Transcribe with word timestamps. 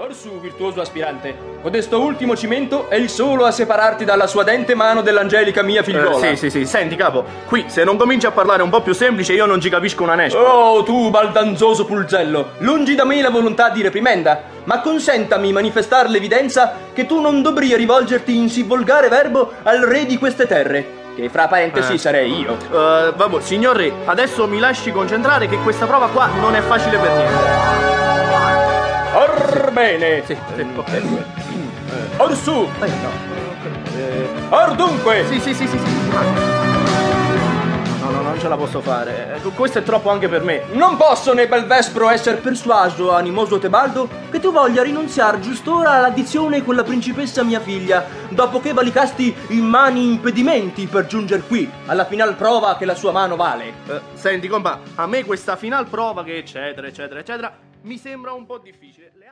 Orsù, 0.00 0.38
virtuoso 0.38 0.80
aspirante, 0.80 1.36
codesto 1.60 2.00
ultimo 2.00 2.36
cimento 2.36 2.88
è 2.88 2.94
il 2.94 3.08
solo 3.10 3.44
a 3.44 3.50
separarti 3.50 4.04
dalla 4.04 4.28
sua 4.28 4.44
dente 4.44 4.76
mano 4.76 5.02
dell'angelica 5.02 5.62
mia 5.62 5.82
figliuola. 5.82 6.24
Eh, 6.28 6.36
sì, 6.36 6.50
sì, 6.50 6.60
sì. 6.60 6.66
Senti, 6.66 6.94
capo, 6.94 7.24
qui 7.48 7.64
se 7.66 7.82
non 7.82 7.96
cominci 7.96 8.24
a 8.24 8.30
parlare 8.30 8.62
un 8.62 8.70
po' 8.70 8.80
più 8.80 8.92
semplice, 8.92 9.32
io 9.32 9.44
non 9.44 9.60
ci 9.60 9.68
capisco 9.68 10.04
una 10.04 10.14
nespa. 10.14 10.38
Oh, 10.38 10.84
tu 10.84 11.10
baldanzoso 11.10 11.84
pulzello, 11.84 12.50
lungi 12.58 12.94
da 12.94 13.04
me 13.04 13.20
la 13.20 13.30
volontà 13.30 13.70
di 13.70 13.82
reprimenda, 13.82 14.40
ma 14.64 14.80
consentami 14.82 15.50
manifestar 15.50 16.08
l'evidenza 16.08 16.74
che 16.94 17.04
tu 17.04 17.20
non 17.20 17.42
dobbria 17.42 17.76
rivolgerti 17.76 18.36
in 18.36 18.48
sì 18.48 18.62
volgare 18.62 19.08
verbo 19.08 19.52
al 19.64 19.80
re 19.80 20.06
di 20.06 20.16
queste 20.16 20.46
terre, 20.46 20.86
che 21.16 21.28
fra 21.28 21.48
parentesi 21.48 21.94
Eh. 21.94 21.98
sarei 21.98 22.38
io. 22.38 22.52
Eh, 22.52 23.12
vabbè, 23.16 23.40
signor 23.40 23.74
re, 23.74 23.92
adesso 24.04 24.46
mi 24.46 24.60
lasci 24.60 24.92
concentrare 24.92 25.48
che 25.48 25.58
questa 25.58 25.86
prova 25.86 26.06
qua 26.06 26.28
non 26.40 26.54
è 26.54 26.60
facile 26.60 26.98
per 26.98 27.10
niente. 27.10 28.06
Orbene, 29.82 30.24
Sì, 30.26 30.36
sì, 30.56 30.66
ok. 30.74 31.02
orsù, 32.16 32.68
Eh, 32.82 32.88
no. 32.88 34.56
or 34.56 34.74
dunque, 34.74 35.24
Sì, 35.28 35.38
sì, 35.38 35.54
sì, 35.54 35.68
sì, 35.68 35.78
sì. 35.78 36.08
No, 38.00 38.10
no, 38.10 38.22
non 38.22 38.40
ce 38.40 38.48
la 38.48 38.56
posso 38.56 38.80
fare. 38.80 39.36
Eh, 39.36 39.48
Questo 39.50 39.78
è 39.78 39.82
troppo 39.84 40.10
anche 40.10 40.28
per 40.28 40.42
me. 40.42 40.64
non 40.72 40.96
posso 40.96 41.32
né 41.32 41.46
bel 41.46 41.64
vespro 41.66 42.08
esser 42.10 42.40
persuaso, 42.40 43.12
animoso 43.14 43.58
Tebaldo, 43.60 44.08
che 44.32 44.40
tu 44.40 44.50
voglia 44.50 44.82
rinunziar 44.82 45.38
giust'ora 45.38 45.92
all'addizione 45.92 46.64
con 46.64 46.74
la 46.74 46.82
principessa 46.82 47.44
mia 47.44 47.60
figlia, 47.60 48.04
dopo 48.30 48.58
che 48.60 48.72
valicasti 48.72 49.32
in 49.50 49.64
mani 49.64 50.10
impedimenti 50.10 50.86
per 50.88 51.06
giunger 51.06 51.46
qui, 51.46 51.70
alla 51.86 52.04
final 52.04 52.34
prova 52.34 52.76
che 52.76 52.84
la 52.84 52.96
sua 52.96 53.12
mano 53.12 53.36
vale. 53.36 53.72
Eh, 53.86 54.00
senti, 54.14 54.48
compa, 54.48 54.80
a 54.96 55.06
me 55.06 55.24
questa 55.24 55.54
final 55.54 55.86
prova 55.86 56.24
che 56.24 56.36
eccetera, 56.36 56.88
eccetera, 56.88 57.20
eccetera, 57.20 57.56
mi 57.82 57.96
sembra 57.96 58.32
un 58.32 58.44
po' 58.44 58.58
difficile. 58.58 59.12
Le- 59.16 59.26